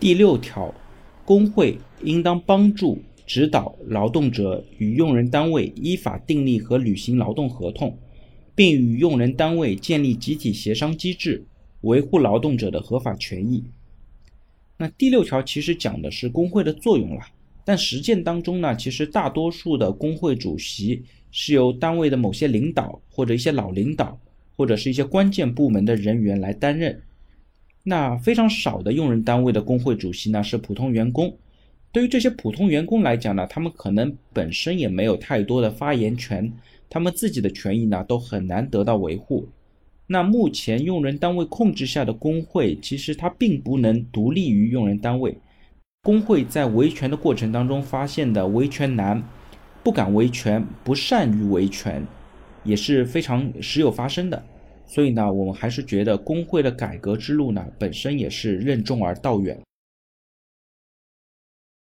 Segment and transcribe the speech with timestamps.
[0.00, 0.72] 第六条，
[1.24, 7.98] 工会应当帮助指导劳动者与用人单位依法订立和履行劳动合同，
[8.54, 11.44] 并与用人单位建立集体协商机制，
[11.80, 13.64] 维护劳动者的合法权益。
[14.76, 17.22] 那第六条其实讲的是工会的作用了，
[17.64, 21.02] 但实践当中呢，其实大多数的工会主席
[21.32, 24.16] 是由单位的某些领导或者一些老领导，
[24.56, 27.02] 或者是一些关键部门的人员来担任。
[27.88, 31.34] 那非常少的用人单位的工会主席呢是普通员工，
[31.90, 36.52] 对于这些普通员工来讲呢，他们可能本身也没有太多的发言权，
[36.90, 39.48] 他们自己的权益呢都很难得到维护。
[40.06, 45.34] 那目前用人单位控制下的工会，其实它并不能独立于用人单位，
[46.02, 49.22] 工会在维权的过程当中发现的维权难、
[49.82, 52.06] 不敢维权、不善于维权，
[52.64, 54.44] 也是非常时有发生的。
[54.88, 59.56] 所以呢，我们还是觉得工会的改革之路呢，本身也是任重而道远。